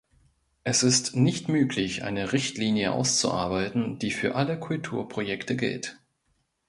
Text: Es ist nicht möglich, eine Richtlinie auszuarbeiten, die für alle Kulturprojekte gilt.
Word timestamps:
Es 0.63 0.81
ist 0.81 1.15
nicht 1.15 1.47
möglich, 1.47 2.01
eine 2.03 2.33
Richtlinie 2.33 2.91
auszuarbeiten, 2.91 3.99
die 3.99 4.09
für 4.09 4.33
alle 4.33 4.59
Kulturprojekte 4.59 5.55
gilt. 5.55 5.99